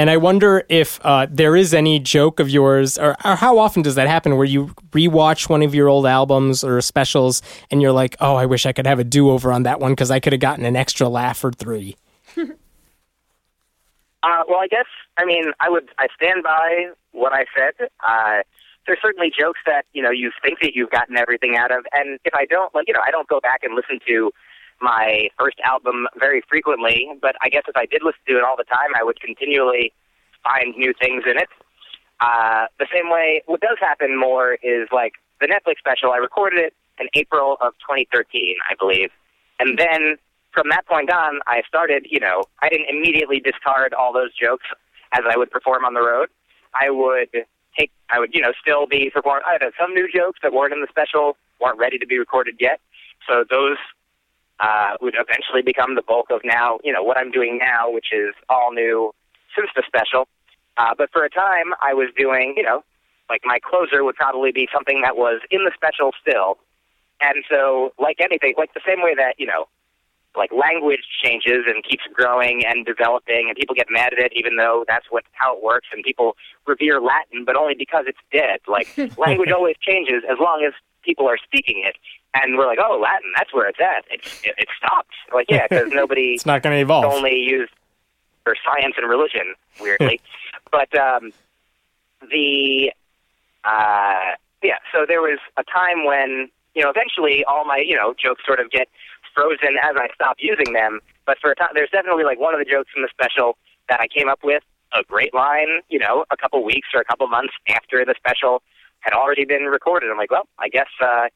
[0.00, 3.82] And I wonder if uh, there is any joke of yours, or, or how often
[3.82, 7.92] does that happen where you rewatch one of your old albums or specials and you're
[7.92, 10.18] like, oh, I wish I could have a do over on that one because I
[10.18, 11.98] could have gotten an extra laugh or three?
[14.22, 14.84] Uh, well, I guess
[15.16, 17.88] I mean I would I stand by what I said.
[18.06, 18.42] Uh,
[18.86, 22.18] there's certainly jokes that you know you think that you've gotten everything out of, and
[22.26, 24.30] if I don't, like you know, I don't go back and listen to
[24.80, 27.08] my first album very frequently.
[27.20, 29.92] But I guess if I did listen to it all the time, I would continually
[30.42, 31.48] find new things in it.
[32.20, 36.12] Uh, the same way, what does happen more is like the Netflix special.
[36.12, 39.08] I recorded it in April of 2013, I believe,
[39.58, 40.16] and then
[40.52, 44.66] from that point on, I started, you know, I didn't immediately discard all those jokes
[45.12, 46.28] as I would perform on the road.
[46.74, 47.30] I would
[47.78, 49.44] take, I would, you know, still be performing.
[49.46, 52.56] I had some new jokes that weren't in the special, weren't ready to be recorded
[52.58, 52.80] yet.
[53.28, 53.76] So those
[54.60, 58.12] uh, would eventually become the bulk of now, you know, what I'm doing now, which
[58.12, 59.12] is all new
[59.56, 60.28] since the special.
[60.76, 62.84] Uh, but for a time, I was doing, you know,
[63.28, 66.58] like my closer would probably be something that was in the special still.
[67.20, 69.66] And so, like anything, like the same way that, you know,
[70.36, 74.56] like language changes and keeps growing and developing and people get mad at it even
[74.56, 78.60] though that's what how it works and people revere Latin but only because it's dead.
[78.68, 78.86] Like
[79.18, 81.96] language always changes as long as people are speaking it.
[82.34, 84.04] And we're like, oh, Latin, that's where it's at.
[84.10, 85.14] It's, it, it stopped.
[85.34, 87.04] Like, yeah, because nobody It's not going to evolve.
[87.04, 87.72] only used
[88.44, 90.20] for science and religion, weirdly.
[90.72, 91.32] but um,
[92.30, 92.92] the
[93.64, 98.14] uh, yeah, so there was a time when you know eventually all my you know
[98.22, 98.88] jokes sort of get
[99.34, 101.00] frozen as I stop using them.
[101.26, 103.56] But for a time, there's definitely like one of the jokes from the special
[103.88, 104.62] that I came up with
[104.92, 108.62] a great line, you know, a couple weeks or a couple months after the special
[109.00, 110.10] had already been recorded.
[110.10, 110.88] I'm like, well, I guess.
[111.02, 111.26] uh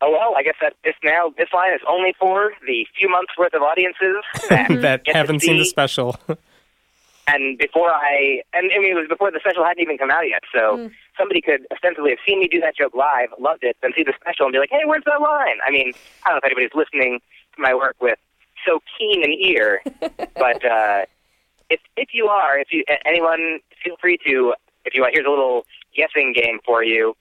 [0.00, 3.32] Oh well, I guess that this now this line is only for the few months
[3.36, 6.16] worth of audiences that, that get to haven't seen the special.
[7.26, 10.28] and before I, and I mean, it was before the special hadn't even come out
[10.28, 10.42] yet.
[10.54, 14.04] So somebody could ostensibly have seen me do that joke live, loved it, then see
[14.04, 15.92] the special and be like, "Hey, where's that line?" I mean,
[16.24, 17.20] I don't know if anybody's listening
[17.56, 18.18] to my work with
[18.64, 21.06] so keen an ear, but uh,
[21.70, 24.54] if if you are, if you anyone, feel free to.
[24.84, 27.14] If you want, here's a little guessing game for you.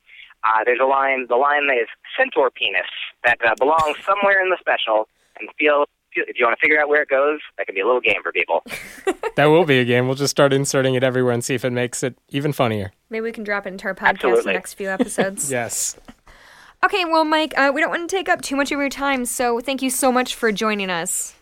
[0.44, 2.86] Uh, there's a line, the line that is centaur penis
[3.26, 5.08] that uh, belongs somewhere in the special,
[5.40, 5.86] and feel.
[6.14, 8.02] feel- If you want to figure out where it goes, that can be a little
[8.02, 8.64] game for people.
[9.36, 10.08] that will be a game.
[10.08, 12.92] We'll just start inserting it everywhere and see if it makes it even funnier.
[13.10, 14.44] Maybe we can drop it into our podcast in Absolutely.
[14.44, 15.52] the next few episodes.
[15.58, 15.96] Yes.
[16.86, 19.26] Okay, well, Myq, uh, we don't want to take up too much of your time,
[19.26, 21.34] so thank you so much for joining us.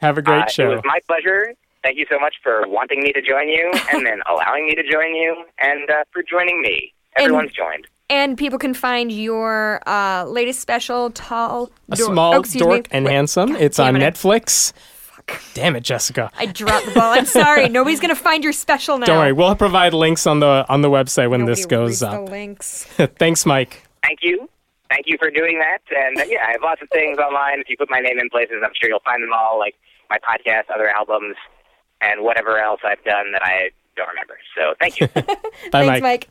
[0.00, 0.68] Have a great Uh, It show.
[0.70, 1.54] was my pleasure.
[1.82, 4.82] Thank you so much for wanting me to join you and then allowing me to
[4.88, 6.92] join you and uh, for joining me.
[7.16, 7.86] Everyone's joined.
[8.10, 12.66] And people can find your uh, latest special, Tall A Dor- small oh, excuse me.
[12.68, 13.52] dork and Wait, handsome.
[13.52, 14.00] God It's on it.
[14.00, 14.72] Netflix.
[14.74, 15.42] Fuck.
[15.54, 16.30] Damn it, Jessica.
[16.38, 17.12] I dropped the ball.
[17.12, 17.68] I'm sorry.
[17.70, 19.06] Nobody's gonna find your special now.
[19.06, 22.26] Don't worry, we'll provide links on the on the website when Nobody this goes up.
[22.26, 22.84] The links.
[23.18, 23.72] Thanks, Myq.
[24.02, 24.50] Thank you.
[24.90, 25.78] Thank you for doing that.
[25.96, 27.58] And uh, yeah, I have lots of things online.
[27.60, 29.76] If you put my name in places, I'm sure you'll find them all, like
[30.10, 31.36] my podcast, other albums,
[32.02, 34.36] and whatever else I've done that I don't remember.
[34.54, 35.08] So thank you.
[35.72, 36.02] Bye, Thanks, Myq.
[36.02, 36.24] Myq.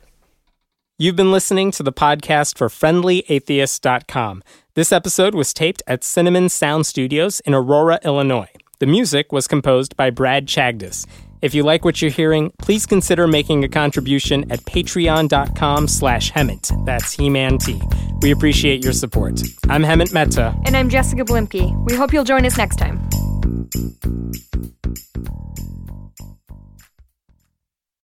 [0.96, 4.44] You've been listening to the podcast for friendlyatheist.com.
[4.74, 8.50] This episode was taped at Cinnamon Sound Studios in Aurora, Illinois.
[8.78, 11.04] The music was composed by Brad Chagdis.
[11.42, 16.86] If you like what you're hearing, please consider making a contribution at patreon.com slash Hemant.
[16.86, 17.82] That's He-Man T.
[18.20, 19.42] We appreciate your support.
[19.68, 20.54] I'm Hemant Mehta.
[20.64, 21.74] And I'm Jessica Bluemke.
[21.86, 23.04] We hope you'll join us next time.